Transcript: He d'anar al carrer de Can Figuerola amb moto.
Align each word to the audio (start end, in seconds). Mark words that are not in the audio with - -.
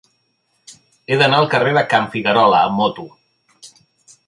He 1.11 1.17
d'anar 1.23 1.41
al 1.41 1.51
carrer 1.51 1.75
de 1.79 1.85
Can 1.93 2.09
Figuerola 2.15 2.65
amb 2.71 2.81
moto. 2.85 3.09